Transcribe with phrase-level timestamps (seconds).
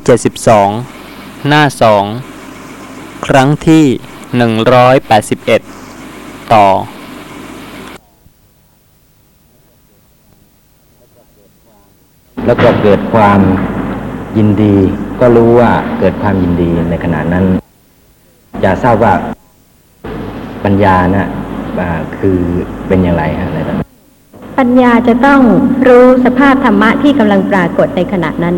[0.00, 1.62] 72 หน้า
[2.44, 3.84] 2ครั้งที่
[5.58, 6.66] 181 ต่อ
[12.46, 13.40] แล้วก็เกิดความ
[14.38, 14.76] ยินดี
[15.20, 17.44] ก็รู้ว่าเกิดความยินดีในขณะนั้น
[18.60, 19.14] อย่าทราบว่า
[20.64, 21.28] ปัญญานะ
[21.80, 22.38] อ่าคือ
[22.88, 23.88] เป็นอย่างไรฮะในตอนนั้น
[24.58, 25.40] ปัญญาจะต้อง
[25.88, 28.54] รู้สภาพธรรมะที่กำลังปรากฏในขณะนั้น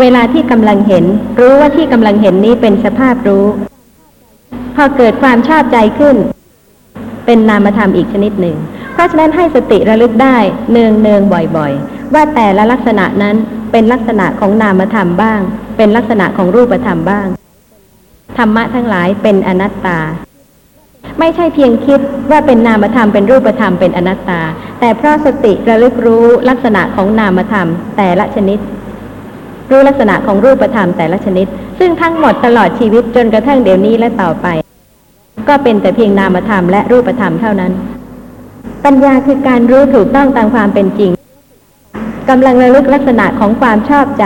[0.00, 1.04] เวลาที่กำลังเห็น
[1.40, 3.46] รู้ว่าที่กำลังเห็นนี้เป็นสภาพรู้
[4.76, 6.16] พอเกิดความชอบใจขึ้น
[7.26, 8.56] เป็นนามธรรมอีกชนิดหนึ่ง
[8.92, 10.36] เพราะฉะนั้นให้สติระลึกได้
[10.70, 13.36] เนืองเนืองบ่อยๆ ว่าแต่ละลักษณะนั้น
[13.72, 15.40] เป็นลักษณะของนามธรรมบ้าง
[15.76, 17.26] เป็นลักษณะของรูปธรรมบ้าง
[18.38, 20.00] ธรรมะทั้งหลายเป็นอนัตตา
[21.18, 24.40] ไม่ใช่เพียงคิดว่าเป็นนามธรรมเป็นรูปธรรมเป็นอนัตตา
[24.80, 28.58] แต่เพราะสติระลึกรู้ลักษณะของนามธรรมแต่ละชนิด
[29.70, 31.46] รู้ลักษณะของรูปธรรมแต่ละชนิด
[31.78, 34.46] ซึ่งทั้งหมดตลอดชีวิตจนกระทั่งเดี๋ยวนี้และต่อไป
[35.48, 37.72] ก็เป็นแต่เพียงนามธรรมและรูปธรรมเท่านั้น
[38.84, 41.10] ปัญญาคือการรู้ถูกต้องตามความเป็นจริง
[42.28, 44.24] กำลังระลึกลักษณะของความชอบใจ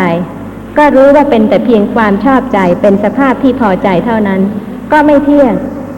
[0.78, 4.41] ก็รู้ว่าเป็นแต่เพียงความชอบใจเป็นสภาพที่พอใจเท่านั้น
[4.92, 5.52] ก็ไม่เที่ยง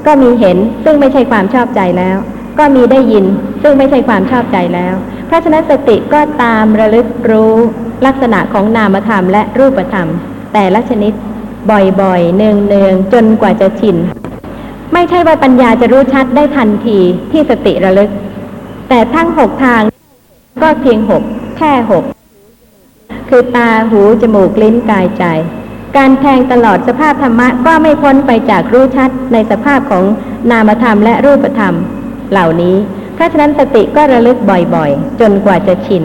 [0.07, 2.17] ก็มีเห็นซึ่งไม่ใช่ความชอบใจแล้ว
[2.59, 3.25] ก็มีได้ยิน
[3.63, 4.95] ซึ่งไม่ใช่ความชอบใจแล้ว
[5.27, 7.55] เพราะฉะนั้นสติก็ตามระลึกรู้
[8.07, 10.09] ลักษณะของนามธรรมและรูปธรรม
[10.53, 11.13] แต่ละชนิด
[11.71, 13.97] บ่อยๆ เนืองๆ จนกว่าจะชิน
[14.93, 16.99] ไม่ใช่ว่าปัญญาจะรู้ชัดได้ทันที
[17.31, 18.11] ที่สติระลึก
[18.89, 19.83] แต่ทั้งหกทาง
[20.63, 21.23] ก็เพียงหก
[21.59, 22.05] แค่หก
[23.29, 25.25] คือตาหูจมูกลิ้นกายใจ
[25.97, 30.05] การแทงตลอดสภาพธรรมะก็ไม่พ้นไปจากรู้ชัดในสภาพของ
[30.51, 31.75] นามธรรมและรูปธรรม
[32.31, 32.77] เหล่านี้
[33.15, 36.03] เพราะฉะนั้นสติก็ระลึกบ่อยๆ จนกว่าจะชิน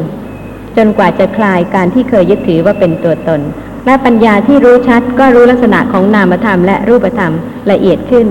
[0.78, 3.42] จนกว่าจะคลายการที่เคยยึดถือว่าเป็นตัวตน
[3.86, 7.34] และปัญญาที่รู้ชัดก็รู้ลักษณะของนามธรรมและรูปธรรม
[7.72, 8.28] ละเอียดขึ้น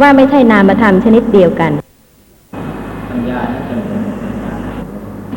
[0.00, 1.72] ว่าไม่ใช่นามธรรมชนิดเดียวกัน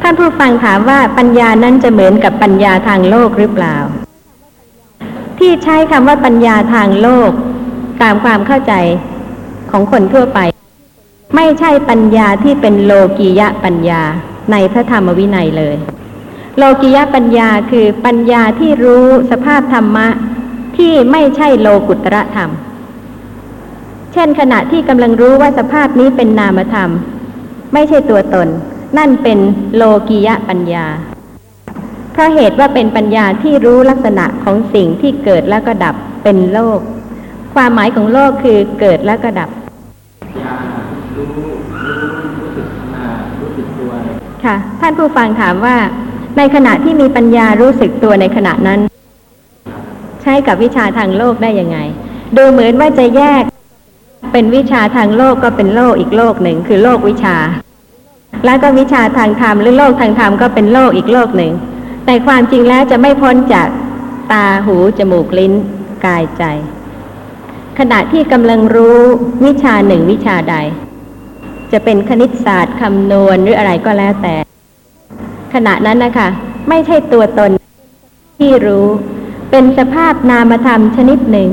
[0.01, 3.75] ท่านผู้ฟังถามว่าปัญญานั้นจะเหมือนกับปัญญาทางโลกหรือเปล่า
[5.39, 7.31] ที่ใช้คำว่าปัญญาทางโลก
[8.01, 8.73] ตามความเข้าใจ
[9.71, 10.39] ของคนทั่วไป
[11.35, 14.01] ไม่ใช่ปัญญาที่เป็นโลกียะปัญญา
[14.51, 15.75] ในพระธรรมวินัยเลย
[16.57, 20.07] โลกียะปัญญาคือปัญญาที่รู้สภาพธรรมะ
[20.77, 22.49] ที่ไม่ใช่โลกุตระธรรม
[24.13, 26.89] เช่นขณะที่กำลังรู้ว่าสภาพนี้เป็นนามธรรม
[27.73, 28.47] ไม่ใช่ตัวตน
[28.97, 29.39] นั่นเป็น
[29.75, 30.85] โลกียะปัญญา
[32.11, 36.79] เพราะเหตุว่าเป็นปัญญาที่รู้ลักษณะของสิ่งที่เกิดแล้วก็ดับเป็นโลก
[37.55, 39.49] ความหมายของโลกคือเกิดแล้วก็ดับ
[44.45, 45.75] ค่ะ ท่านผู้ฟังถามว่า
[46.37, 48.79] ในขณะที่มีปัญญารู้สึกตัวในขณะนั้น
[50.21, 51.77] ใช้กับวิชาทางโลกได้ยังไง
[52.37, 53.43] ดูเหมือนว่าจะแยก
[54.31, 57.37] เป็นวิชาทางโลกก็เป็นโลกอีกโลกหนึ่งคือโลกวิชา
[58.45, 61.53] แล้วก็วิชาทางธรรมหรือโลกทางธรรมก็เป็นโลกอีกโลกหนึ่ง
[62.05, 63.67] แต่ความจริงแล้วจะไม่พ้นจาก
[64.31, 65.53] ตาหูจมูกลิ้น
[66.05, 66.43] กายใจ
[67.79, 68.99] ขณะที่กำลังรู้
[69.45, 70.55] วิชาหนึ่งวิชาใด
[71.71, 74.35] จะเป็นคณิตศาสตร์คำนวณหรืออะไรก็แล้วแต่
[75.53, 76.27] ขณะนั้นนะคะ
[76.69, 77.51] ไม่ใช่ตัวตน
[78.39, 78.87] ที่รู้
[79.51, 81.49] เป็นสภาพนามธรรมชนิดหนึ่ง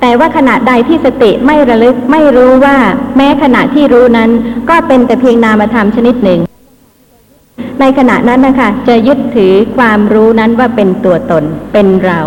[0.00, 2.76] แต่ว่าขณะใดที่สติไม่ระลึกไม่รู้ว่า
[3.16, 4.30] แม้ขณะที่รู้นั้น
[4.70, 6.40] ก็เป็นแต่เพียงนามธรรมชนิดหนึ่ง
[7.80, 12.20] ในขณะนั้นนะคะจะยึดถือความรู้นั้นว่าเป็นตัวตนเป็นเรา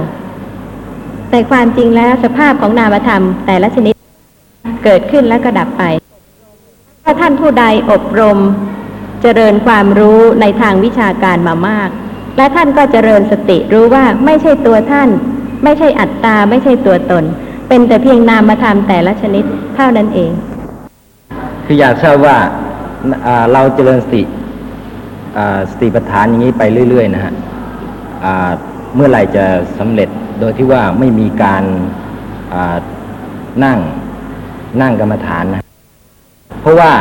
[1.29, 3.93] แต่ความจริงแล้วสภาพของนามธรรมแต่ละชนิด
[4.83, 5.83] เกิดขึ้นแล้วก็ดับไป
[7.03, 8.39] ถ้าท่านผู้ใดอบรม
[9.23, 11.89] เจริญความรู้ในทางวิชาการมามาก
[12.37, 15.09] และท่านก็เจริญสติรู้ว่าไม่ใช่ตัวท่าน
[15.63, 17.23] ไม่ใช่อัตตา ไม่ใช่ตัวตน
[17.67, 19.43] เป็นแต่เพียงนามธรรมแต่ละชนิด
[19.75, 20.31] เท่านั้นเอง
[21.65, 22.37] คืออยากทราบว่า
[23.25, 24.23] อ่าเราเจริญสติ
[25.71, 27.33] สติปัฏฐานอย่างนี้ไปเรื่อย ๆ นะฮะ
[28.95, 29.45] เมื่อไหร่จะ
[29.79, 30.09] สำเร็จ
[30.39, 31.63] โดยที่ว่าไม่มีการ
[33.63, 33.77] นั่ง
[34.81, 35.63] นั่งกรรมฐานนะ
[36.61, 36.91] เพราะว่า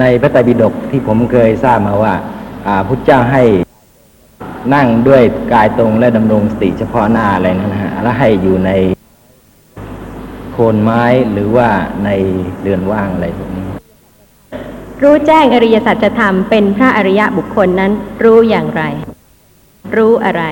[0.00, 2.14] ในพระไตรปิฎกที่ผมเคยทราบมาว่า
[2.66, 3.42] อ่าพุทธเจ้าให้
[4.74, 5.22] นั่งด้วย
[5.52, 8.70] กายตรงและดำรงสติเฉพาะหน้าอะไรนั่นนะฮะแล้วให้อยู่ใน
[10.52, 11.68] โคนไม้หรือว่า
[12.04, 12.10] ใน
[12.60, 13.66] เรือนว่างอะไรพวกนี้
[15.02, 17.92] รู้แจ้งอริยสัจธรรมเป็นพระอริยะบุคคลนั้น
[18.24, 18.82] รู้อย่างไร
[19.96, 20.42] รู้อะไร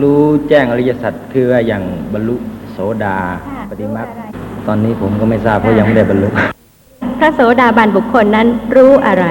[0.00, 1.82] รู้แจ้งอริยสัจคือว่าอย่าง
[2.12, 2.36] บรรลุ
[2.72, 4.24] โสดาค่ะปฏิมารู้อะไร
[4.66, 6.53] ตอนนี้ผมก็ไม่ทราบเพราะยังไม่ได้บรรลุพ
[7.24, 9.26] ระโสดาบันบุคคลนั้นรู้อะไร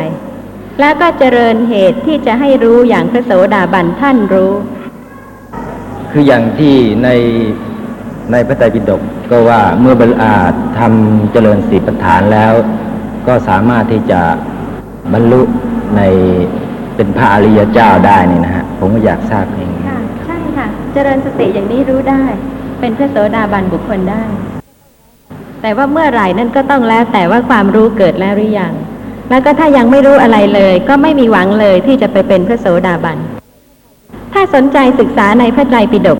[0.79, 4.53] แล้วก็เจริญเหตุที่จะให้รู้อย่างพระโสดาบันท่านรู้
[6.11, 7.09] คืออย่างที่ใน
[8.31, 9.01] ในพระไตรปิฎก
[9.31, 10.35] ก็ว่าเมื่อบรรอา
[10.79, 12.53] ทำเจริญสีประฐานแล้ว
[13.27, 14.21] ก็สามารถที่จะ
[15.13, 15.41] บรรลุ
[15.97, 16.01] ใน
[16.95, 22.23] เป็นพระอริยเจ้าได้นี่นะฮะผมก็อยากทราบเองค่ะใช่ค่ะ เจริญสติอย่างนี้รู้ได้
[22.79, 24.23] เป็นพระโสดาบันบุคคลได้
[25.65, 28.73] แต่ว่าเมื่อไหร่นั่นก็ต้องแล้วแต่ว่าความรู้เกิดแล้วหรือยัง
[29.29, 33.17] แล้วก็ถ้ายังไม่รู้อะไรเลย ก็ไม่มีหวังเลยที่จะไปเป็นพระโสดาบัน
[34.33, 36.17] ถ้าสนใจศึกษาในพระไตรปิฎก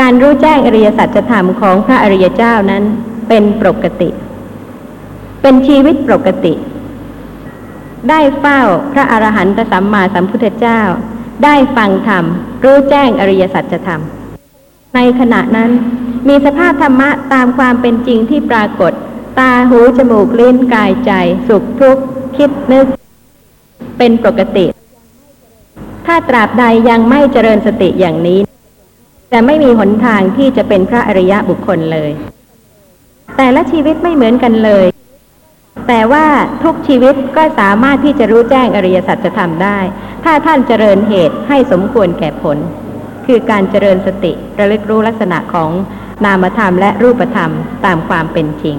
[0.00, 2.82] การรู้แจ้งอริยสัจธรรมของพระอริยเจ้านั้น
[3.28, 4.08] เป็นปกติ
[5.42, 6.54] เป็นชีวิตปกติ
[8.08, 8.60] ได้เฝ้า
[8.92, 10.80] พระอรหันตสัมมาสัมพุทธเจ้า
[11.44, 12.24] ได้ฟังธรรม
[12.64, 14.00] รู้แจ้งอริยสัจธรรม
[14.94, 15.70] ในขณะนั้น
[16.28, 18.92] มีสภาพธรรมะตามความเป็นจริงที่ปรากฏ
[19.38, 21.12] ตาหูจมูกลิ้นกายใจ
[21.48, 22.02] สุขทุกข์
[22.36, 22.86] คิดนึก
[23.98, 24.66] เป็นปกติ
[26.06, 28.40] ถ้าตราบใดยังไม่เจริญสติอย่างนี้
[29.32, 32.10] จะไม่มีหนทางที่จะเป็นพระอริยะบุคคลเลย
[33.36, 34.86] แต่ละชีวิตไม่เหมือนกันเลย
[35.88, 36.26] แต่ว่า
[36.62, 39.78] ทุกชีวิตก็สามารถที่จะรู้แจ้งอริยสัจธรรมได้
[40.24, 42.58] ถ้าท่านเจริญเหตุให้สมควรแก่ผล
[43.26, 45.70] คือการเจริญสติระลึกรู้ลักษณะของ
[46.24, 47.50] นามธรรมและรูปธรรม
[47.84, 48.76] ตามความเป็นจริง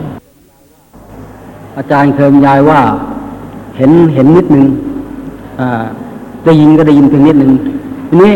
[1.78, 2.82] อาจารย์เคยบรรยายว่า
[3.78, 4.66] เห็นเห็นนิดหนึ่ง
[5.60, 5.84] อ่า
[6.46, 7.52] ได้ยินก็ได้ยินเพียงนิดหนึ่ง
[8.08, 8.34] ทีนี้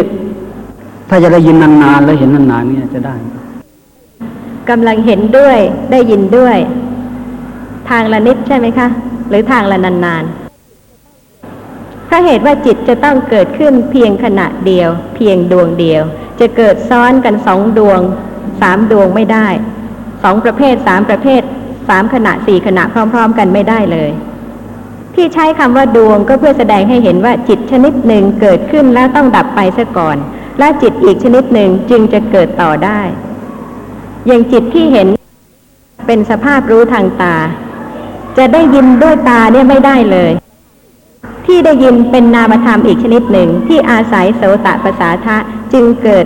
[1.09, 3.27] ถ้าจะได้ยินนานๆแล้วเห็นนานๆเนี่ยจะได้ไหม
[4.69, 5.57] กำลังเห็นด้วย
[5.91, 6.57] ได้ยินด้วย
[7.89, 8.87] ทางละนิดใช่ไหมคะ
[9.29, 16.03] หรือทางละนานๆเพราะเหตุว่าจิตจะต้องเกิดขึ้นเพียงขณะเดียว เพียงดวงเดียว
[16.39, 18.01] จะเกิดซ้อนกันสองดวง
[18.62, 19.47] สามดวงไม่ได้
[20.24, 21.42] สองประเภทสามประเภท
[21.89, 24.12] สามขณะสี่ขณะพร้อม ๆ กันไม่ได้เลย
[25.15, 30.18] ที่ใช้คำว่าดวงก็เพื่อแสดงให้เห็นว่าจิตชนิดหนึ่งเกิดขึ้นแล้วต้องดับไปซะก่อน
[30.59, 33.01] และจิตอีกชนิดหนึ่งจึงจะเกิดต่อได้
[34.27, 35.07] อย่างจิตที่เห็น
[36.07, 37.36] เป็นสภาพรู้ทางตา
[38.38, 40.31] จะได้ยินด้วยตาเนี่ยไม่ได้เลย
[41.45, 45.38] ที่ได้ยินเป็นนามธรรมอีกชนิดหนึ่งที่อาศัยโสตประสาทะ
[45.74, 46.25] จึงเกิด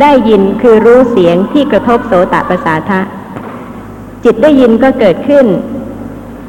[0.00, 3.00] ได้ยินคือรู้เสียงที่กระทบโสตประสาทะ
[4.24, 5.46] จิตได้ยินก็เกิดขึ้น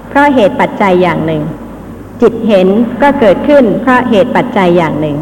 [0.10, 1.42] เพราะเหตุปัจจัยอย่างหนึ่ง
[2.22, 2.68] จิตเห็น
[3.01, 5.18] ก็เกิดขึ้น เพราะเหตุปัจจัยอย่างหนึ่ง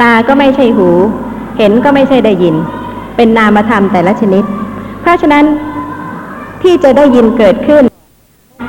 [0.00, 0.90] ตาก็ไม่ใช่หู
[1.58, 2.54] เห็นก็ไม่ใช่ได้ยิน
[3.16, 4.44] เป็นนามธรรมแต่ละชนิด
[5.00, 5.44] เพราะฉะนั้น
[6.62, 7.84] ที่จะได้ยินเกิดขึ้น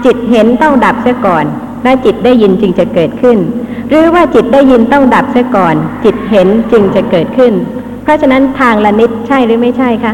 [0.06, 1.46] จิตเห็นต้องดับเสียก่อน
[1.84, 3.38] และจิตได้ยินจึงจะเกิดขึ้น
[3.90, 7.54] หรือว่าจิตได้ยินต้องดับเสียก่อน จิตเห็นจึงจะเกิดขึ้น
[8.06, 10.14] เพราะฉะนั้นทางละนิดใช่หรือไม่ใช่คะ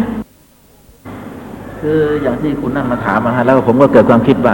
[1.82, 4.54] คืออย่างที่คุณนั่งมาถามนะฮะแล้วผมก็เกิดความคิดว่า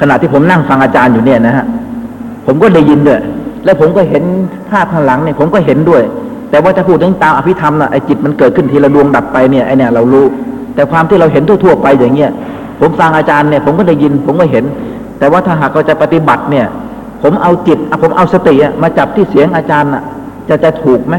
[0.00, 1.64] ขณะที่ผมนั่งฟังอาจารย์อยู่เนี่ยนะฮะ
[2.46, 3.20] ผมก็ได้ยินด้วย
[3.64, 4.24] แล้วผมก็เห็น
[4.70, 6.02] ภาพข้างหลังเนี่ยผมก็เห็นด้วย
[6.50, 10.26] แต่ว่าจะพูดถึงตามอภิธรรมนะไอ้จิตมันเกิดขึ้นทีละดวงดับไปเนี่ยไอ้เนี่ยเรารู้
[10.74, 12.30] แต่ความที่เราเห็นทั่วๆไปอย่างเงี้ย
[12.80, 14.64] ผมฟังอาจารย์เนี่ยผมก็ได้ยิน ผมก็เห็น
[15.18, 16.66] แต่ว่าถ้าหากเราจะปฏิบัติเนี่ย
[17.22, 20.02] ผมเอาจิตอะผมเอาสติอะมาจับที่เสียงอาจารย์อะ
[20.48, 21.16] จะจะถูกไหม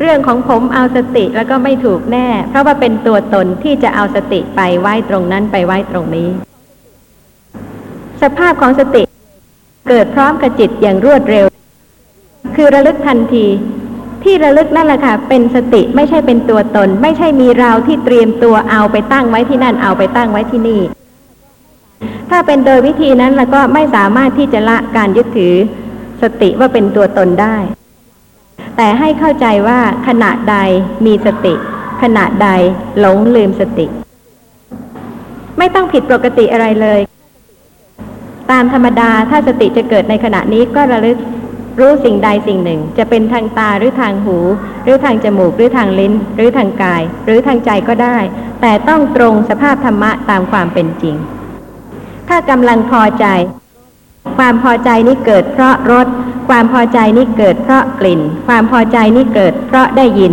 [0.00, 6.28] เรื่องของผมเอาสติแล้วก็ไม่ถูกแน่ เพราะว่าเป็นตัวตนที่จะเอาสติไปไว้ตรงนั้นไปไว้ตรงนี้
[8.22, 9.02] สภาพของสติ
[9.88, 11.46] เกิดพร้อมกับจิตอย่างรวดเร็ว
[12.56, 13.46] คือระลึกทันที
[14.24, 20.80] ที่ระลึกนั่นแหละค่ะเป็นสติไม่ใช่เป็นตัวตน ไม่ใช่มีเราที่เตรียมตัวเอาไปตั้งไว้ที่นั่นเอาไปตั้งไว้ที่นี่
[22.30, 25.54] ถ้าเป็นโดยวิธีนั้นแล้วก็ไม่สามารถที่จะละการยึดถือ
[26.22, 27.56] สติว่าเป็นตัวตนได้
[28.76, 30.56] แต่ให้เข้าใจว่าขณะใด
[31.06, 31.54] มีสติ
[32.02, 32.48] ขณะใด
[32.98, 33.86] หลงลืมสติ
[35.58, 37.00] ไม่ต้องผิดปกติอะไรเลย
[38.50, 41.18] ตามธรรมดาถ้าสติจะเกิดในขณะนี้ก็ระลึก
[41.80, 44.38] รู้สิ่งใดสิ่งหนึ่ง จะเป็นทางตาหรือทางหู
[44.84, 48.18] หรือทางจมูกหรือทางลิ้น หรือทางกาย หรือทางใจก็ได้
[48.60, 51.16] แต่ต้องตรงสภาพธรรมะตามความเป็นจริง
[52.28, 53.26] ถ้ากำลังพอใจ
[54.36, 56.06] ความพอใจนี้เกิดเพราะรส
[56.48, 60.32] ความพอใจนี้เกิดเพราะกลิ่น ความพอใจนี้เกิดเพราะได้ยิน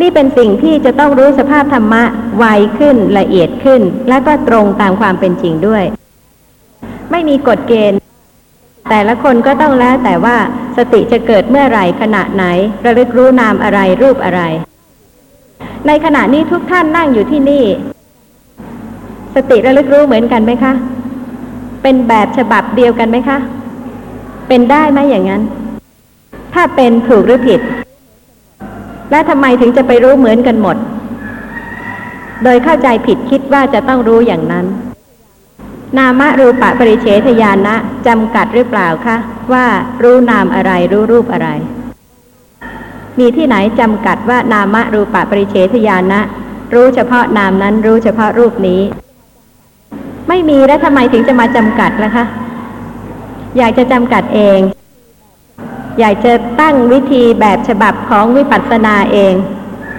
[0.00, 2.02] นี่เป็นสิ่งที่จะต้องรู้สภาพธรรมะ
[2.38, 2.44] ไว
[2.78, 5.84] ขึ้นละเอียดขึ้น และก็ตรงตามความเป็นจริงด้วย
[7.10, 7.98] ไม่มีกฎเกณฑ์
[8.90, 10.36] แต่ละคนก็ต้องแล้วแต่ว่า
[10.76, 12.44] สติจะเกิดเมื่อไหร่ขณะไหน
[12.84, 14.42] ระลึกรู้นามอะไรรูปอะไร
[15.86, 17.64] ในขณะนี้ทุกท่านนั่งอยู่ที่นี่
[19.34, 20.72] สติระลึกรู้เหมือนกันไหมคะ
[21.82, 23.38] เป็นแบบฉบับเดียวกันไหมคะ
[24.48, 25.42] เป็นได้ไหมอย่างนั้น
[26.54, 27.60] ถ้าเป็นถูกหรือผิด
[29.10, 30.76] และทำไมถึงจะไปรู้เหมือนกันหมด
[32.44, 34.66] โดยเข้าใจผิดคิดว่าจะต้องรู้อย่างนั้น
[35.98, 37.74] นามรูปะปริเฉทญาณะ
[38.06, 39.16] จำกัดหรือเปล่าคะ
[39.52, 39.66] ว่า
[40.02, 41.48] รู้นามอะไรรู้รูปอะไร
[43.18, 46.20] มีที่ไหนจำกัดว่านามรูปะปริเฉทญาณะ
[46.74, 48.80] รู้เฉพาะนามนั้นรู้เฉพาะรูปนี้
[50.28, 52.24] ไม่มีแล้วทำไมถึงจะมาจำกัดล่ะคะ
[53.56, 54.60] อยากจะจำกัดเอง
[55.98, 59.34] อยากจะตั้งวิธีแบบฉบับของวิปัสสนาเอง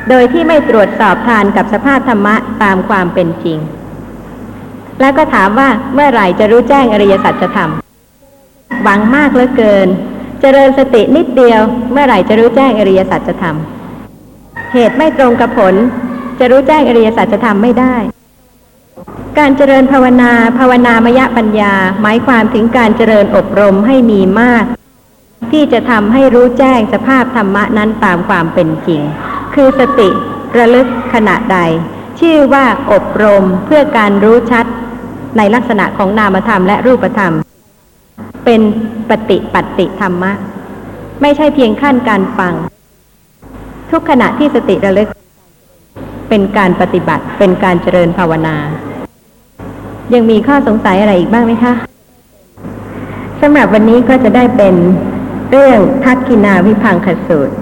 [0.09, 3.59] โดยที่ไม่ตรวจสอบทานกับสภาพธรรมะตามความเป็นจริง
[4.99, 7.71] แล้วก็ถามว่าเมื่อไหร่จะรู้แจ้งอริยสัจธรรม
[8.83, 9.87] หวังมากเหลือเกิน
[10.41, 13.55] เจริญสตินิดเดียว เมื่อไหร่จะรู้แจ้งอริยสัจธรรม
[14.73, 15.75] เหตุไม่ตรงกับผล
[16.39, 17.95] จะรู้แจ้งอริยสัจธรรมไม่ได้
[19.39, 24.65] การเจริญภาวนา ภาวนามยปัญญา หมายความถึงการเจริญอบรมให้มีมาก
[25.51, 29.01] ที่จะทำให้รู้แจ้งสภาพธรรมะนั้นตามความเป็นจริง
[29.53, 30.09] คือสติ
[30.57, 31.59] ระลึกขณะใด
[32.19, 34.65] ชื่อว่าอบรมเพื่อการรู้ชัด
[35.37, 37.33] ในลักษณะของนามธรรมและรูปธรรม
[38.45, 38.61] เป็น
[39.09, 40.31] ปฏิปัติธรรมะ
[41.21, 42.53] ไม่ใช่เพียงขั้นการฟัง
[43.91, 45.09] ทุกขณะที่สติระลึก
[46.29, 48.57] เป็นการปฏิบัติเป็นการเจริญภาวนา
[50.13, 51.73] ยังมีข้อสงสัยอะไรอีกบ้างไหมคะ
[53.41, 54.75] สำหรับวันนี้ก็จะได้เป็น
[55.51, 57.55] เรื่องทักกินาวิพังคสูตร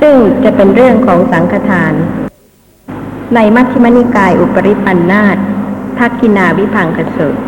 [0.00, 1.92] ซึ่งจะเป็นเรื่องของสังฆทาน
[3.34, 5.36] ในมัชฌิมนิกายอุปริปันธาต
[5.98, 7.40] ทักกินาวิพังคสูตร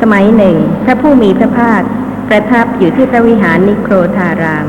[0.00, 1.82] สมัยหนึ่ง พระผู้มีพระภาค
[2.28, 4.66] ประทับอยู่ที่พระวิหารนิโครธาราม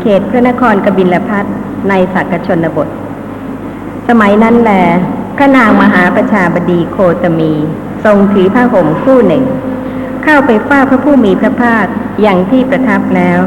[0.00, 1.44] เขตพระนครกบิลพัท
[1.88, 2.88] ในสักกชนบท
[4.08, 4.72] สมัยนั้นแล
[5.36, 7.52] พระนางมหาประชาบดีโคตมี
[8.04, 9.44] ทรงถือผ้าห่มคู่หนึ่ง
[10.24, 11.86] เข้าไปเฝ้าพระผู้มีพระภาค
[12.22, 13.40] อย่างที่ประทับแล้ว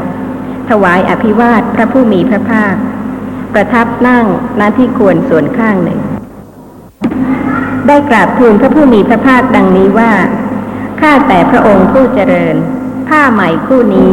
[0.68, 2.74] ถวายอภิวาทพระผู้มีพระภาค
[3.54, 4.26] ประทับนั่ง
[4.60, 6.00] ณที่ควรส่วนข้างหนึ่ง
[7.86, 10.12] ได้กราบทูลพระผู้มีพระภาคดังนี้ว่า
[11.00, 12.56] ข้าแต่พระองค์ผู้เจริญ
[13.08, 14.12] ผ้าใหม่คู่นี้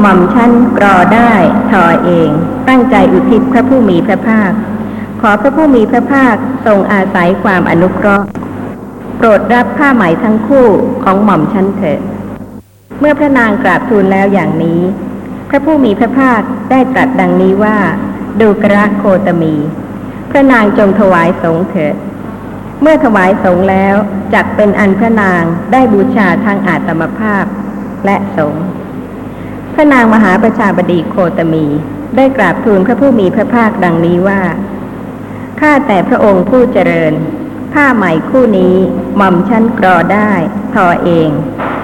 [0.00, 1.32] หม่อมชั้นกรอได้
[1.70, 2.30] ทอเอง
[2.68, 4.50] ตั้งใจอุทิศพระผู้มีพระภาค
[5.28, 6.34] อพระผู้มีพระภาค
[6.66, 8.26] ทรงอาศัยความอนุเคราะห์
[9.16, 10.68] โปรดรับผ้าไหมทั้งคู่
[11.04, 12.00] ของหม่อมชันเถิด
[13.00, 14.80] เมื่อพระนางกราบทูลแล้วอย่างนี้
[15.48, 16.40] พระผู้มีพระภาค
[16.70, 17.76] ได้ตรัสดังนี้ว่า
[18.40, 19.54] ดูกระโคตมี
[20.30, 21.94] พระนางจงถวายสงเถิด
[22.82, 23.94] เมื่อถวายสงแล้ว
[24.34, 27.44] จักเป็นอันพระนางได้บูชาทางอาตมภาพ
[28.06, 28.54] และสง
[29.74, 31.66] พระนางมหาประชาบดีโคตมี
[32.16, 34.40] ได้กราบทูลพระผู้มีพระภาคดังนี้ว่า
[35.64, 37.12] ข้าแต่พระองค์ผู้เจริญ
[37.74, 38.76] ผ้าใหม่คู่นี้
[39.16, 40.30] หม่อมชั้นกรอได้
[40.74, 41.28] ทอเอง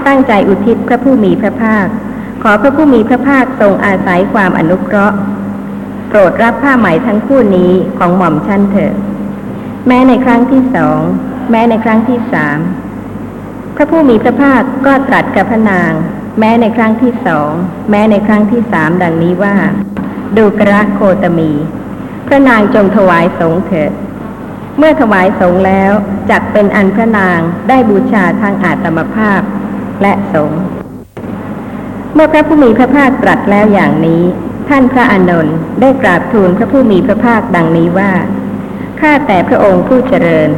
[0.06, 1.87] ตั้งใจอุทิศพระผู้มีพระภาค
[2.42, 5.16] ขอพระผู้มีพระภาคทรงอาศัยความอนุเคราะห์
[6.08, 8.94] โปรดรับผ้าไหมทั้งคู่นี้ของหม่อมชั้นเถิด
[9.87, 11.00] แม้ในครั้งที่สอง
[11.50, 12.58] แม้ในครั้งที่สาม
[13.76, 15.92] พระผู้มีพระภาคก็ตรัสกับพระนาง
[16.38, 17.50] แม้ในครั้งที่สอง
[17.90, 19.54] แม้ในครั้งที่สามดังนี้ว่า
[20.37, 21.52] ดูกระโคตมี
[22.32, 23.92] ระนางจงถวายสงเถิด
[24.78, 25.92] เมื่อถวายสงแล้ว
[26.30, 29.40] จักเป็นอันพระนางได้บูชาทางอาตมภาพ
[30.02, 30.52] และสง
[32.14, 34.22] เมื่อพระผู้มีพระภาคตรัสแล้วอย่างนี้
[34.68, 38.12] ท่านพระอานนท์ได้กราบทูลพระผู้มีพระภาคดังนี้ว่า
[39.00, 40.50] ข้าแต่พระองค์ผู้เจริญ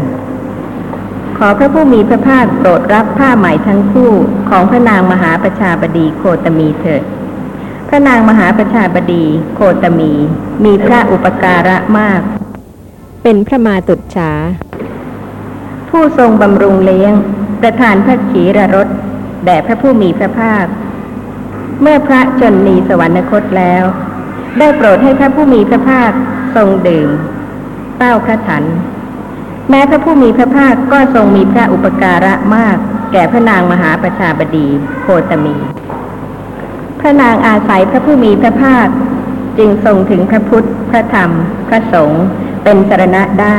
[1.39, 4.13] ขอพระผู้มีพระภาคโปรดรับผ้าไหมทั้งคู่
[4.51, 7.03] ของพระนางมหาประชาบดีโคตมีเถิด
[7.93, 10.13] ระนางมหาประชาบดีโคตมี
[10.65, 12.21] มีพระอุปการะมาก
[13.23, 14.31] เป็นพระมาตุฉา
[15.89, 17.13] ผู้ทรงบำรุงเลี้ยง
[17.61, 18.89] ประทานพระขีรรส
[19.45, 20.67] แด่พระผู้มีพระภาค
[21.81, 23.85] เมื่อพระชนนีสวรรคตแล้ว
[24.59, 26.11] ได้โปรดให้พระผู้มีพระภาค
[26.57, 27.11] ทรงดื่ม
[27.99, 28.65] เต้าพระถัน
[29.71, 32.77] แม้พระผู้มีพระภาคก็ทรงมีพระอุปการะมาก
[33.13, 34.69] แก่พระนางมหาประชาบดี
[35.03, 35.57] โคตมี
[37.03, 38.87] พระนางอาศัยพระผู้มีพระภาค
[39.59, 41.31] จึงทรงถึงพระพุทธ พระธรรม
[41.69, 42.25] พระสงฆ์
[42.65, 43.59] เป็นสรณะได้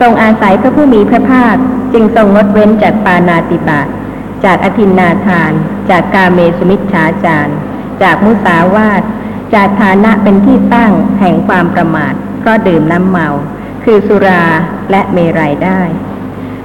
[0.00, 1.56] ทรงอาศัยพระผู้มีพระภาค
[1.92, 3.88] จึงทรงงดเว้นจากปานาติบาต
[4.44, 5.52] จากอธินนาทาน
[5.90, 7.52] จากกาเมสุมิชฌาจาร
[8.02, 9.02] จากมุสาวาท
[9.54, 13.28] จากฐานะเป็นที่ตั้งแห่งความประมาทเพราะดื่มน้ำเมา
[13.84, 14.44] คือสุรา
[14.90, 15.82] และเมรัยได้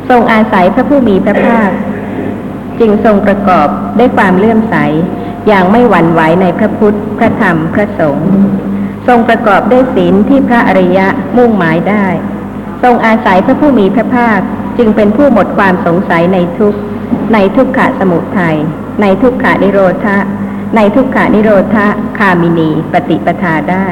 [0.09, 1.69] ทรงอาศัยพระผู้มีพระภาค
[2.79, 4.75] จึงทรงประกอบด้วยความเลื่อมใส
[5.47, 8.31] อย่างไม่หวั่นไหวในพระพุทธ พระธรรม พระสงฆ์
[9.07, 12.07] ทรงประกอบด้วยศีลที่พระอริยะมุ่งหมายได้
[12.83, 14.39] ทรงอาศัยพระผู้มีพระภาค
[14.77, 16.75] จึงเป็นผู้หมดความสงสัยในทุก
[17.33, 18.57] ในทุกขะสมุทัย
[19.01, 20.17] ในทุกขานิโรธะ
[20.75, 21.87] ในทุกขานิโรธะ
[22.17, 23.87] คามินีปฏิปทาได้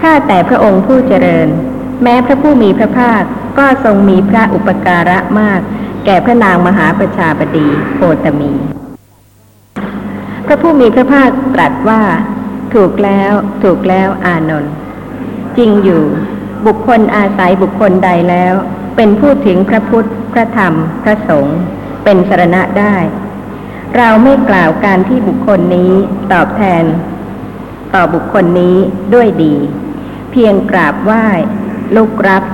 [0.00, 1.48] ข้าแต่พระองค์ผู้เจริญ
[2.02, 3.22] แม้พระผู้มีพระภาค
[3.58, 5.60] ก็ทรงมีพระอุปการะมาก
[6.04, 8.52] แก่พระนางมหาประชาบดีโคตมี
[10.46, 12.02] พระผู้มีพระภาคตรัสว่า
[12.74, 13.32] ถูกแล้ว
[13.62, 14.74] ถูกแล้วอานนท์
[15.56, 16.04] จริงอยู่
[16.66, 18.54] บุคคลอาศัยบุคคลใดแล้ว
[18.96, 21.58] เป็นผู้ถึงพระพุทธ พระธรรม พระสงฆ์
[22.04, 22.96] เป็นสรณะได้
[23.96, 25.92] เราไม่กล่าวการที่บุคคลนี้
[26.32, 26.84] ตอบแทน
[27.94, 28.76] ต่อบุคคลนี้
[29.14, 29.54] ด้วยดี
[30.30, 31.26] เพียงกราบไหว้
[31.96, 32.44] ลุกรับ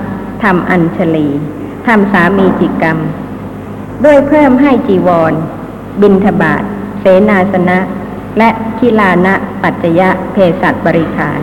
[0.42, 1.28] ทำอัญชลี
[1.86, 2.98] ทำสามีจิกรรม
[4.04, 5.32] ด้วยเพิ่มให้จีวร
[6.02, 6.64] บินทบาท
[7.00, 7.78] เสนาสนะ
[8.38, 11.40] และคิลานะปัจจยะเพศัตบริขาร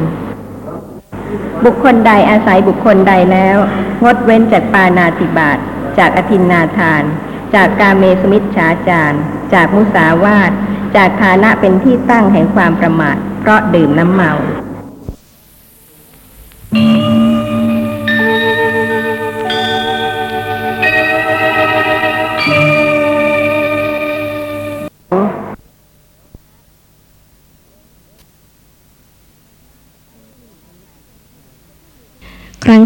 [1.65, 3.57] บุคคลใดอาศัยบุคคลใดแล้ว
[4.03, 5.57] งดเว้นจากปานาติบาต
[5.97, 7.03] จากอธินนาทาน
[7.55, 9.17] จากกาเมสมิชฉาจาร
[9.53, 10.51] จากมุสาวาท
[10.95, 14.31] จากฐานะเป็นที่ตั้งแห่งความประมาท เพราะดื่มน้ำเมา
[16.73, 17.06] ครั้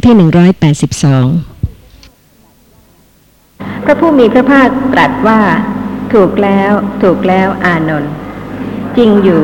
[0.06, 0.24] ที่ 182
[3.84, 5.42] พระผู้มีพระภาคตรัสว่า
[6.14, 6.72] ถูกแล้ว
[7.04, 8.14] ถูกแล้วอานนท์
[8.98, 9.44] จริงอยู่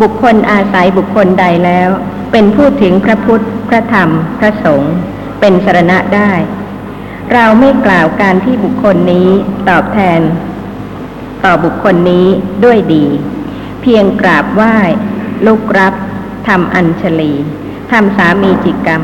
[0.00, 1.88] บุคคลอาศัยบุคคลใดแล้ว
[2.32, 4.94] เป็นผู้ถึงพระพุทธ พระธรรม พระสงฆ์
[5.40, 6.32] เป็นสรณะได้
[7.32, 9.28] เราไม่กล่าวการที่บุคคลนี้
[9.68, 10.20] ตอบแทน
[11.44, 12.26] ต่อบุคคลนี้
[12.64, 13.04] ด้วยดี
[13.82, 14.76] เพียงกราบไหว้
[15.46, 15.94] ลุกรับ
[16.48, 17.32] ทำอัญชลี
[17.92, 19.02] ทำสามีจิกรรม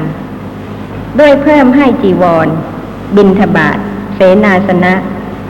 [1.21, 2.49] ด้วยเพิ่มให้จีวร
[3.17, 3.79] บินทบาท
[4.15, 4.95] เสนาสนะ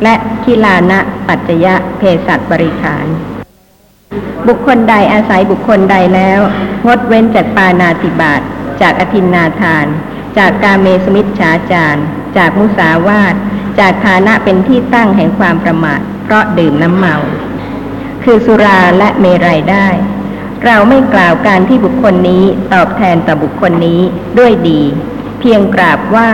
[0.02, 0.14] และ
[0.44, 3.06] คิลานะปัจจยะเพศัตบริขาร
[4.46, 6.40] บุคคลใดอาศัยบุคคลใดแล้ว
[6.86, 8.40] งดเว้นจากปานาติบาต
[8.80, 9.86] จากอธินนาทาน
[10.38, 12.00] จากกาเมสมิชฉาจาร
[12.36, 13.34] จากมุสาวาท
[13.78, 17.16] จากฐานะเป็นที่ตั้งแห่งความประมาท เพราะดื่มน้ำเมา
[18.24, 19.88] คือสุราและเมรัยได้
[20.64, 24.00] เราไม่กล่าวการที่บุคคลนี้ตอบแทนต่อบุคคลนี้
[24.38, 24.80] ด้วยดี
[25.42, 26.32] เพียงกราบไหว้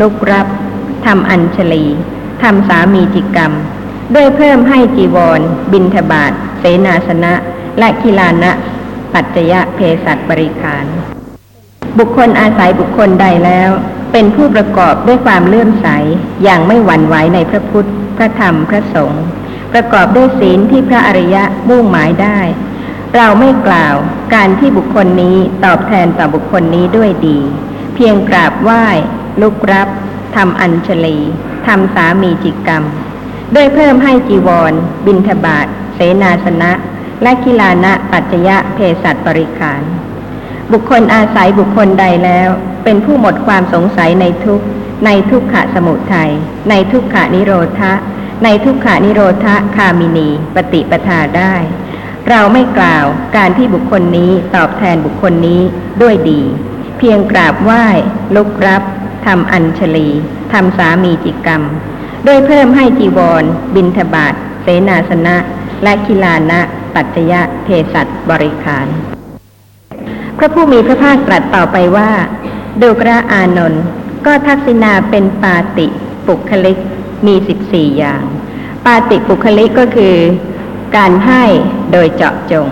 [0.00, 0.46] ลุกรับ
[1.06, 1.84] ทำอัญชลี
[2.42, 3.52] ทำสามีจิกรรม
[4.14, 5.40] ด้วยเพิ่มให้จีวร
[5.72, 7.34] บินทบาทเสนาสนะ
[7.78, 8.52] และคิลานะ
[9.14, 10.84] ปัจจยะเพศัตบริขาร
[11.98, 13.70] บุคคลอาศัยบุคคลใดแล้ว
[14.12, 15.88] เป็นผู้ประกอบด้วยความเลื่อมใส
[16.42, 19.24] อย่างไม่หวั่นไหวในพระพุทธ พระธรรมพระสงฆ์
[19.72, 22.38] ประกอบด้วยศีลที่พระอริยะมุ่งหมายได้
[23.16, 23.94] เราไม่กล่าว
[24.34, 27.38] การที่บุคคลนี้ตอบแทนต่อบุคคลนี้ด้วยดี
[27.96, 28.86] เพียงกราบไหว้
[29.40, 29.88] ลุกรับ
[30.36, 31.18] ทำอัญชลี
[31.66, 32.84] ทำสามีจิกรรม
[33.54, 34.72] ด้วยเพิ่มให้จีวร
[35.06, 36.72] บินทบาทเสนาสนะ
[37.22, 39.82] และกิลานะปัจจยะเพศัตบริขาร
[40.72, 42.48] บุคคลอาศัยบุคคลใดแล้ว
[42.84, 44.60] เป็นผู้หมดความสงสัยในทุก
[45.04, 46.30] ในทุกขะสมุทัย
[46.70, 47.92] ในทุกขานิโรธะ
[48.44, 51.54] ในทุกขานิโรธะคามินีปฏิปทาได้
[52.28, 53.06] เราไม่กล่าว
[53.36, 55.60] การที่บุคคลนี้ตอบแทนบุคคลนี้
[56.02, 56.42] ด้วยดี
[56.98, 57.86] เพียงกราบไหว้
[58.34, 58.82] ลุกรับ
[59.26, 60.08] ทำอัญชลี
[60.52, 61.62] ทำสามีจิกรรม
[62.26, 65.36] ด้วยเพิ่มให้จีวร บินทบาทเสนาสนะ
[65.82, 66.60] และคิลานะ
[66.94, 68.86] ปัจจยะเพศัตบริขาร
[70.38, 72.10] พระผู้มีพระภาคตรัสต่อไปว่า
[72.82, 73.84] ดูกระอานนท์
[74.26, 75.86] ก็ทักษิณาเป็นปาติ
[76.26, 76.78] ปุคลิก
[77.26, 78.22] มีสิบสี่อย่าง
[78.84, 80.16] ปาติปุคลิกก็คือ
[80.96, 81.44] การให้
[81.92, 82.68] โดยเจาะจง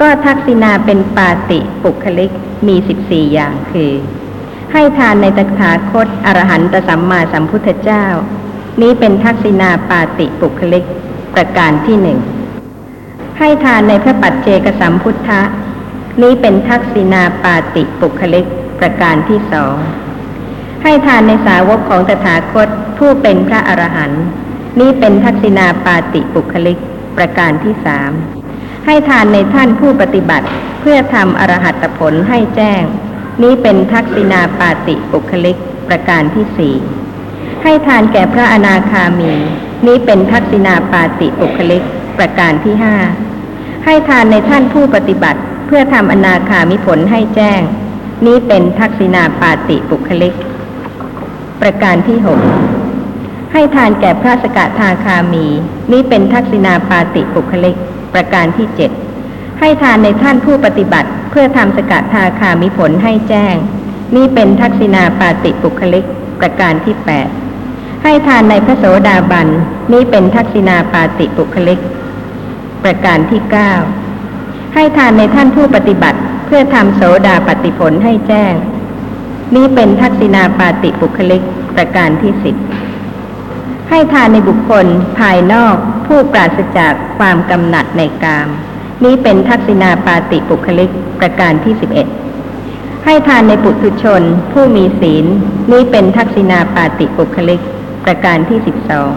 [0.00, 2.30] ก็ทักษิณาเป็นปาติปุคลิก
[2.66, 3.92] มีสิบสี่อย่างคือ
[4.72, 8.06] ให้ทานในตถาคตอรหันตสัมมาสัมพุทธเจ้า
[8.82, 10.84] นี้เป็นทักษิณาปาติปุคลิก
[11.34, 12.18] ประการที่หนึ่ง
[13.38, 15.40] ให้ทานในพระปัจเจกสัมพุทธะ
[16.22, 18.46] นี้เป็นทักษิณาปาติปุคลิก
[18.78, 19.76] ประการที่สอง
[20.82, 24.24] ให้ทานในสาวกของตถาคตผู้เป็นพระอรหันต์
[24.80, 26.78] นี้เป็นทักษิณาปาติปุคลิก
[27.16, 28.12] ประการที่สาม
[28.86, 30.46] ให้ทานในท่านผู้ปฏิบัติ
[30.80, 32.82] เพื่อทำอรหัตผลให้แจ้ง
[33.42, 35.56] นี้เป็นทักษิณาปาติปุคลิก
[35.88, 36.74] ประการที่สี่
[37.62, 39.32] ให้ทานแก่พระอนาคามี
[39.86, 41.82] นี้เป็นทักษิณาปาติปุคลิก
[42.18, 42.96] ประการที่ห้า
[43.84, 47.60] ให้ทานในท่านผู้ปฏิบัติเพื่อทำอนาคามิผลให้แจ้ง
[48.26, 50.34] นี้เป็นทักษิณาปาติปุคลิก
[51.60, 52.40] ประการที่หก
[53.52, 55.46] ให้ทานแก่พระสกทาคามี
[55.92, 57.76] นี้เป็นทักษิณาปาติปุคลิก
[58.14, 58.90] ประการที่เจ็ด
[59.60, 63.54] ให้ทานในท่านผู้ปฏิบัติ เพื่อทำสกทาคามิผลให้แจ้ง
[64.16, 66.04] นี่เป็นทักษิณาปาติปุคลิก
[66.40, 67.28] ประการที่แปด
[68.02, 69.48] ให้ทานในพระโสดาบัน
[69.92, 71.80] นี้เป็นทักษิณาปาติปุคลิก
[72.84, 73.72] ประการที่เก้า
[74.74, 78.52] ให้ทานในท่านผู้ปฏิบัติ เพื่อทำโสดาปฏิผลให้แจ้ง
[79.54, 81.42] นี้เป็นทักษิณาปาติปุคลิก
[81.76, 82.56] ประการที่สิบ
[83.90, 84.86] ให้ทานในบุคคล
[85.18, 88.48] ภายนอกผู้ปราศจากความกำหนัดในกาม
[89.04, 92.06] นี้เป็นทักษิณาปาติปุคลิกประการที่สิบเอ็ด
[93.04, 94.22] ให้ทานในปุถุชน
[94.52, 95.26] ผู้มีศีล
[95.72, 97.62] นี้เป็นทักษิณาปาติปุคลิก
[98.04, 99.12] ประการที่สิบสอง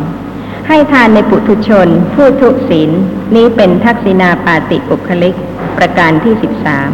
[0.68, 2.90] ให้ทานในปุถุชนผู้ทุศีล
[3.36, 5.36] นี้เป็นทักษิณาปาติปุคลิก
[5.78, 6.92] ประการที่สิบสาม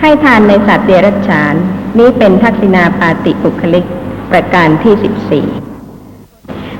[0.00, 1.54] ให้ทานในสัตว์เดรัจฉาน
[1.98, 3.86] นี้เป็นทักษิณาปาติปุคลิก
[4.30, 5.46] ประการที่สิบสี่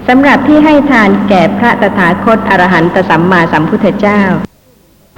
[0.09, 4.23] สำหรับที่ให้ทานแก่พระตถาคตอรหันตสัมมาสัมพุทธเจ้า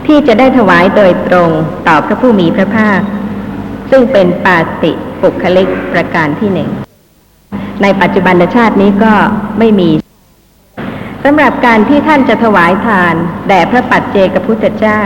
[0.07, 1.51] ที่จะได้ถวายโดยตรง
[1.87, 3.01] ต่อพระผู้มีพระภาค
[3.91, 6.71] ซึ่งเป็นปาติปุคลิกประการที่หนึ่ง
[7.83, 9.15] ในปัจจุบันชาตินี้ก็
[9.59, 9.91] ไม่มี
[11.25, 13.15] สำหรับการที่ท่านจะถวายทาน
[13.49, 15.01] แด่พระปัจเจกพุทธเจ้า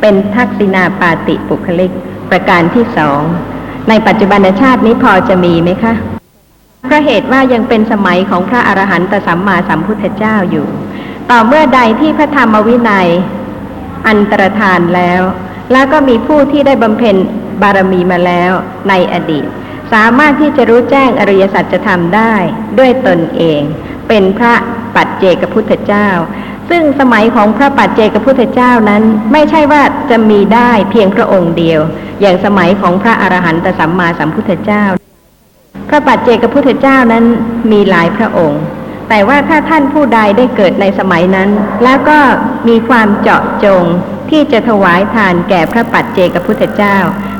[0.00, 1.92] เป็นทักษิณาปาติปุคลิก
[2.30, 3.20] ประการที่สอง
[3.88, 6.11] ในปัจจุบันชาตินี้พอจะมีไหมคะ
[6.86, 10.66] เพราะเหตุว่ายังเป็นสมัยของพระอรหันตสัมมาสัมพุทธเจ้าอยู่
[11.30, 13.08] ต่อเมื่อใดที่พระธรรมวินัย
[14.08, 15.22] อันตรธานแล้ว
[15.72, 17.16] แล้วก็มีผู้ที่ได้บำเพ็ญ
[17.62, 18.52] บารมีมาแล้ว
[18.88, 19.44] ในอดีต
[19.92, 22.34] สามารถที่จะรู้แจ้งอริยสัจธรรมได้
[22.78, 23.60] ด้วยตนเอง
[24.08, 24.54] เป็นพระ
[24.96, 26.08] ปัจเจกพุทธเจ้า
[26.70, 31.80] ซึ่งสมัยของพระปัจเจกพุทธเจ้านั้นไม่ใช่ว่าจะมีได้เพียงพระองค์เดียว
[32.20, 34.84] อย่างสมัยของพระอรหันตสัมมาสัมพุทธเจ้า
[35.92, 37.24] ระปัจเจกพุทธเจ้านั้น
[37.72, 38.62] มีหลายพระองค์
[39.08, 41.50] แต่ว่าถ้าท่านผู้ใดได้เกิดในสมัยนั้น
[41.84, 42.18] แล้วก็
[42.68, 43.82] มีความเจาะจง
[44.30, 46.96] ที่จะถวายทานแก่พระปัจเจกพุทธเจ้า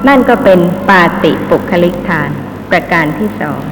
[0.09, 2.31] นั่นก็เป็นปาติปุคลิกทาน
[2.71, 3.63] ประการที่สอง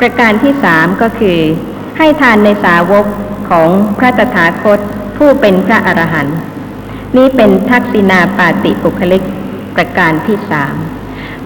[0.00, 1.38] ประการที่สามก็คือ
[1.98, 3.06] ให้ทานในสาวก
[3.50, 4.78] ของพระตถาคต
[5.16, 6.38] ผู้เป็นพระอรหันต์
[7.16, 9.22] นี้เป็นทักษิณาปาติปุคลิก
[9.76, 10.76] ประการที่สาม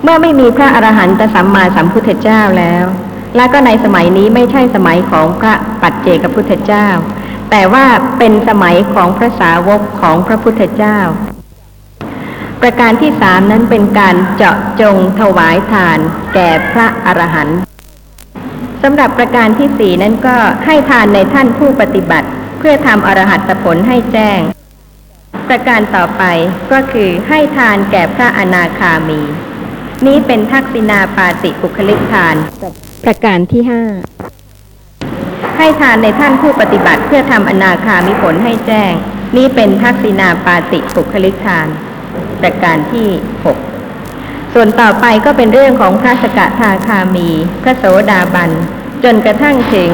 [0.02, 2.84] เมื่อไม่มีพระอรหันตสัมมาสัมพุทธเจ้าแล้ว
[3.37, 6.88] และก็ในสมัยนี้ไม่ใช่สมัยของพระปัจเจกพุทธเจ้า
[7.50, 7.87] แต่ว่า
[8.18, 10.98] เป็นสมัยของพระสาวกของพระพุทธเจ้า
[12.62, 15.98] ประการที่สามนั้นเป็นการเจาะจงถวายทาน
[16.34, 17.58] แก่พระอรหันต์
[18.82, 24.40] สำหรับประการที่สี่นั้นก็ให้ทานในท่านผู้ปฏิบัติ เพื่อทำอรหัตผลให้แจ้ง
[25.48, 26.22] ประการต่อไป
[26.72, 29.20] ก็คือให้ทานแก่พระอนาคามี
[30.06, 32.37] นี้เป็นทักษิณาปาติปุคลิกทาน
[33.04, 33.82] ประการที่ห้า
[35.58, 38.92] ให้ทานในท่านผู้ปฏิบัติเพื่อทำอนาคามิผลให้แจ้ง
[39.37, 41.66] นี้เป็นทักษิณาปาติปุคลิกทาน
[42.40, 43.08] ประการที่
[43.44, 43.58] หก
[44.54, 47.28] ส่วนต่อไปก็เป็นเรื่องของพระสกทาคามี
[47.62, 48.50] พระโสดาบัน
[49.04, 49.90] จนกระทั่งถึง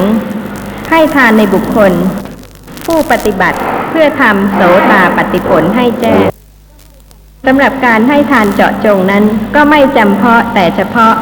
[0.90, 1.92] ให้ทานในบุคคล
[2.86, 3.58] ผู้ปฏิบัติ
[3.90, 6.24] เพื่อทำโสตาปฏิผลให้แจ้ง
[7.46, 11.14] สำหรับการให้ทานเจาะจงนั้นก็ไม่จำเพาะแต่เฉพาะ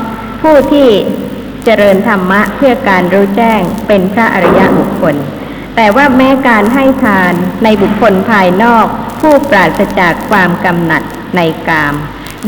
[0.42, 0.88] ผู้ที่
[1.64, 5.16] เจริญธรรมะเพื่อการรู้แจ้งเป็นพระอริยบุคคล
[5.76, 7.32] แต่ว่าแม้การให้ทาน
[7.64, 8.86] ในบุคคลภายนอก
[9.20, 11.02] ผู้ปราศจากความกำหนัด
[11.36, 11.94] ในกาม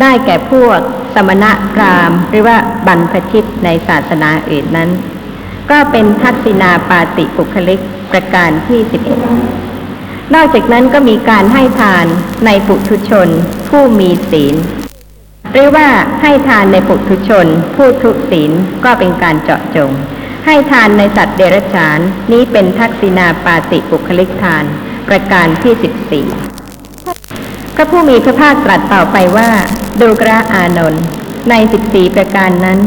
[0.01, 0.79] ได้แก่พวก
[1.15, 2.57] สมณะพราหมณ์ หรือว่า
[2.87, 4.91] บรรพชิตในศาสนาอื่นนั้น
[5.71, 9.19] ก็เป็นทักษิณาปาติปุคลิกประการที่สิบเอ็ด
[10.35, 12.07] นอกจากนั้นก็มีการให้ทาน
[12.47, 13.29] ในปุถุชน
[13.79, 14.57] ผู้มีศีล
[15.53, 15.89] หรือว่า
[16.23, 18.53] ให้ทานในปุถุชน ผู้ทุศีล
[18.85, 19.91] ก็เป็นการเจาะจง
[20.47, 21.99] ให้ทานในสัตว์เดรัจฉาน
[22.33, 24.65] นี้เป็นทักษิณาปาติปุคลิกทาน
[25.09, 26.27] ประการที่สิบสี่
[27.75, 29.51] พระผู้มีพระภาคตรัสต่อไปว่า
[30.01, 31.05] ดูกระอานนท์
[31.51, 32.79] ในสิบสี่ประการนั้น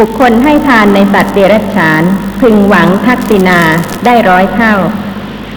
[0.00, 2.02] บุคคลให้ทานในสัตว์เดรัจฉาน
[2.40, 3.60] พึงหวังทักษิณา
[4.04, 4.74] ได้ร้อยเท่า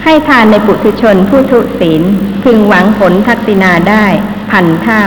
[0.04, 2.02] ให้ทานในปุถุชนผู้ทุศีล
[2.44, 4.08] พึงหวังผลทักษิณาได้
[4.50, 5.04] พันเท่า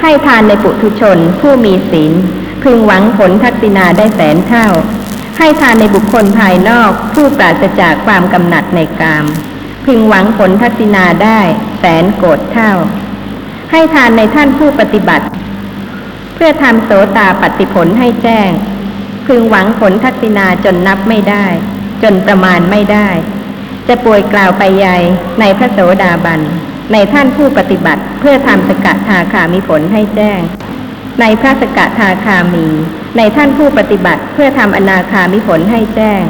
[0.00, 2.12] ให้ทานในปุถุชนผู้มีศีล
[2.62, 4.66] พึงหวังผลทักษิณาได้แสนเท่า
[5.38, 9.24] ให้ทานในบุคคลภายนอกผู้ปราศจากความกำหนัดในกาม
[9.86, 11.40] พึงหวังผลทักษิณาได้
[11.78, 12.72] แสนโกดเท่า
[13.70, 15.26] ให้ทานในท่านผู้ปฏิบัติ
[16.34, 18.50] เพื่อทำโสตาปฏิผลให้แจ้ง
[19.26, 21.46] พึงหวังผลทักษิณาจนนับไม่ได้
[22.02, 23.08] จนประมาณไม่ได้
[23.88, 24.96] จะป่วยกล่าวไปใหญ่
[25.40, 26.40] ในพระโสดาบัน
[26.92, 30.40] ในท่านผู้ปฏิบัติเพื่อทำสกทาคามิผลให้แจ้ง
[31.20, 32.66] ในพระสกทาคามี
[33.16, 36.22] ในท่านผู้ปฏิบัติเพื่อทำอนาคามิผลให้แจ้ง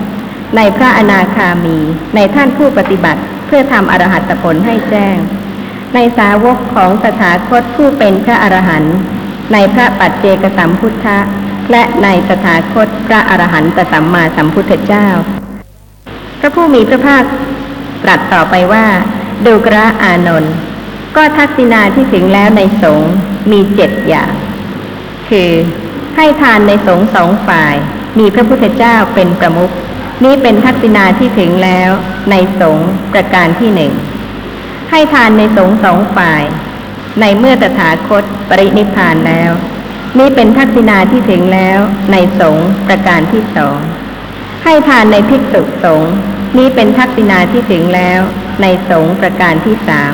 [0.57, 1.79] ในพระอนาคามี
[2.15, 5.17] ในท่านผู้ปฏิบัติเพื่อทำอรหัตผลให้แจ้ง
[5.95, 8.97] ในสาวกของสถาคตผู้เป็นพระอรหันต์
[9.53, 11.19] ในพระปัจเจกสัมพุทธะ
[11.71, 15.07] และในสถาคตพระอรหันตสัมมาสัมพุทธเจ้า
[16.41, 17.23] พระผู้มีพระภาค
[18.05, 18.87] ตรัสต่อไปว่า
[19.47, 20.55] ดูกระอานนท์
[21.17, 23.03] ก็ทักษิณาที่ถึงแล้วในสง
[23.51, 24.33] มีเจ็ดอย่าง
[25.29, 25.51] คือ
[26.17, 27.75] ให้ทานในสงสองฝ่าย
[28.19, 29.71] มีพระพุทธเจ้าเป็นประมุข
[30.25, 31.91] นี้เป็นทักษิณาที่ถึงแล้ว
[32.31, 32.79] ในสง
[33.13, 33.93] ประการที่หนึ่ง
[34.91, 36.43] ให้ทานในสงสองฝ่าย
[37.21, 39.51] ในเมื่อตถาคตปรินิพพานแล้ว
[40.19, 41.79] นี่เป็นทักษิณาที่ถึงแล้ว
[42.13, 43.79] ในสงประการที่สอง
[44.65, 46.13] ให้ทานในภิกษุสงฆ์
[46.57, 48.21] นี้เป็นทักษิณาที่ถึงแล้ว
[48.63, 50.13] ในสงประการที่สาม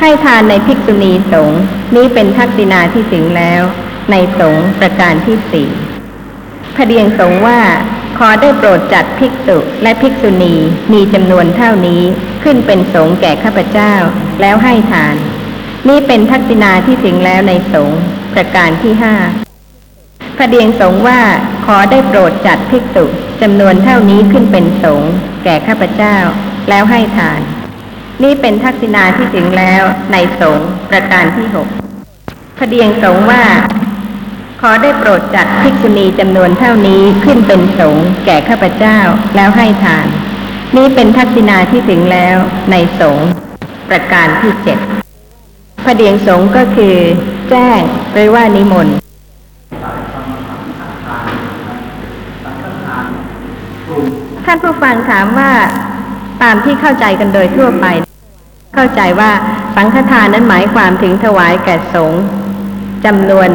[0.00, 1.52] ให้ทานในภิกษุณีสง
[1.96, 3.62] นี้เป็นทักษิณาที่ถึงแล้ว
[4.10, 5.70] ในสงประการที่สี่
[6.74, 7.60] พระเดียงสงว่า
[8.18, 10.54] ขอได้โปรดจัดภิกษุและภิกษุณี
[10.92, 12.02] มีจำนวนเท่านี้
[12.42, 13.92] ขึ้นเป็นสงแก่ข้าพเจ้า
[14.40, 15.16] แล้วให้ทาน
[15.88, 17.90] นี่เป็นทักษิณาที่ถึงแล้วในสง
[18.34, 19.14] ประการที่ห้า
[20.40, 21.20] พระเดียงสงว่า
[21.66, 23.04] ขอได้โปรดจัดภิกษุ
[23.42, 25.12] จำนวนเท่านี้ขึ้นเป็นสงฆ์
[25.44, 26.16] แก่ข้าพเจ้า
[26.68, 27.40] แล้วให้ทาน
[28.22, 31.68] นี่เป็นทักษิณาที่ถึงแล้วในสงฆ์ประการที่หก
[32.58, 33.44] พระเดียงสงว่า
[34.60, 38.98] ขอได้โปรดจัดภิกษุณีจำนวนเท่านี้ขึ้นเป็นสงฆ์แก่ข้าพเจ้า
[39.36, 40.06] แล้วให้ทาน
[40.76, 42.36] นี่เป็นทักษิณาที่ถึงแล้ว
[42.70, 43.28] ในสงฆ์
[43.88, 44.78] ประการที่เจ็ด
[45.84, 46.96] พระเดียงสงก็คือ
[47.50, 47.80] แจ้ง
[48.12, 48.96] หรือว่านิมนต์
[54.50, 55.52] ท่านผู้ฟังถามว่า
[56.42, 57.86] ตามที่เข้าใจกันโดยทั่วไป
[58.74, 59.30] เข้าใจว่า
[59.76, 62.22] สังฆทานนั้นหมายความถึงถวายแก่สงฆ์
[63.04, 63.50] จำนวน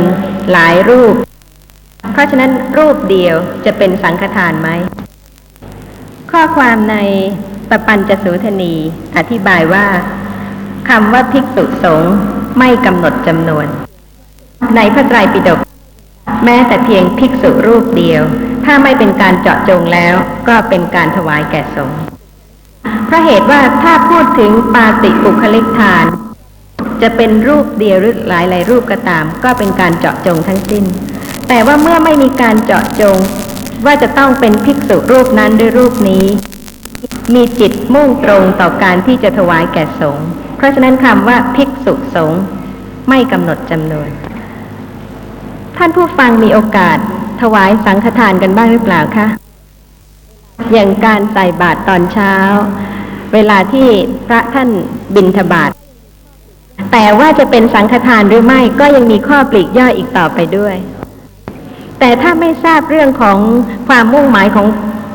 [0.52, 1.14] หลายรูป
[2.12, 4.70] เพราะฉะนั้นรูปเดียวจะเป็นสังฆทานไหม
[6.32, 6.98] ข้อความใน
[7.70, 8.74] ปปัญจสูทนี
[9.18, 9.86] อธิบายว่า
[10.90, 12.14] คำว่าภิกษุสงฆ์
[12.58, 13.68] ไม่กำหนดจำนวน
[14.76, 15.60] ในพระไตรปิฎก
[16.46, 18.24] แม้แต่เพียงภิกษุรูปเดียว
[18.66, 20.16] ถ้าไม่เป็นการเจาะจงแล้ว
[20.48, 22.02] ก็เป็นการถวายแก่สงฆ์
[23.06, 26.06] เพราะเหตุว่าถ้าพูดถึงปาติปุคลิกทาน
[27.02, 30.84] จะเป็นรูปเดียวหรือหลายหลายรูปก็ตาม ก็เป็นการเจาะจงทั้งสิ้น
[31.48, 33.18] แต่ว่าเมื่อไม่มีการเจาะจง
[33.86, 36.26] ว่าจะต้องเป็นภิกษุรูปนั้นด้วยรูปนี้
[37.34, 42.42] มีจิตมุ่งตรงต่อการที่จะถวายแก่สงฆ์เพราะฉะนั้นคำว่าภิกษุสงฆ์
[43.10, 44.10] ไม่กำหนดจำนวน
[45.78, 46.98] ท่านผู้ฟังมีโอกาส
[47.44, 49.28] ถวายสังฆทานกันบ้างหรือเปล่าคะ
[50.72, 52.34] อย่างการใส่บาตรตอนเช้า
[53.34, 53.88] เวลาที่
[54.28, 54.70] พระท่าน
[55.16, 55.72] บิณฑบาต
[56.92, 60.76] แต่ว่าจะเป็นสังฆทานหรือไม่ก็ยังมีข้อปลีกย่อยอีกต่อไปด้วย
[62.00, 63.38] แต่ถ้าไม่ทราบเรื่องของ
[63.88, 64.68] ความมุ่งหมายของ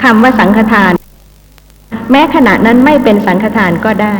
[0.03, 0.93] คำว่าสังฆทาน
[2.11, 4.17] แม้ขณะนั้นไม่เป็นสังฆทานก็ได้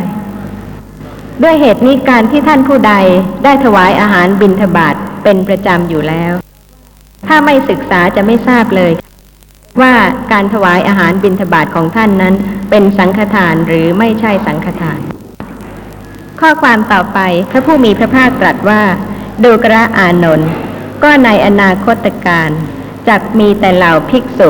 [1.43, 2.93] ด้วยเหตุนี้การที่ท่านผู้ใด
[3.43, 6.33] ได้ถวายอาหารบิณฑบาตเป็นประจำอยู่แล้ว
[7.27, 8.91] ถ้าไม่ศึกษาจะไม่ทราบเลย
[9.81, 9.93] ว่า
[10.31, 12.35] การถวายอาหารบิณฑบาตของท่านนั้น
[12.69, 14.99] เป็นสังฆทานหรือไม่ใช่สังฆทาน
[16.39, 17.19] ข้อความต่อไป
[17.51, 18.81] พระผู้มีพระภาคตรัสว่า
[19.43, 20.51] ดูกระอานนท์
[21.03, 22.49] ก็ในอนาคตการ
[23.07, 24.49] จักมีแต่เหล่าภิกษุ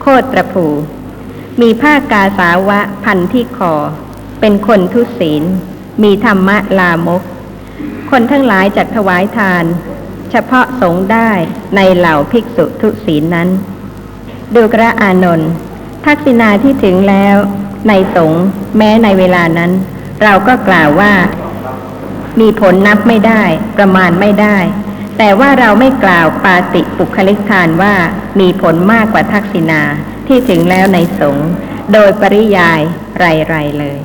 [0.00, 0.66] โคตรภู
[1.60, 3.74] มีผ้ากาสาวะพันที่คอ
[4.40, 5.42] เป็นคนทุศีล
[6.02, 7.22] มีธรรมะลามก
[8.10, 9.64] คนทั้งหลายจักถวายทาน
[10.32, 11.30] เฉพาะสงฆ์ได้
[11.76, 13.48] ในเหล่าภิกษุทุศีนั้น
[14.54, 15.50] ดูกระอานนท์
[16.04, 17.36] ทักษิณาที่ถึงแล้ว
[17.88, 18.44] ในสงฆ์
[18.76, 19.72] แม้ในเวลานั้น
[20.22, 21.12] เราก็กล่าวว่า
[22.40, 23.42] มีผลนับไม่ได้
[23.76, 24.56] ประมาณไม่ได้
[25.18, 27.94] แต่ว่าเราไม่กล่าวปาติปุคลิกทานว่า
[28.40, 29.82] มีผลมากกว่าทักษิณา
[30.26, 31.48] ที่ถึงแล้วในสงฆ์
[31.92, 32.80] โดยปริยาย
[33.18, 33.98] ไรๆเลย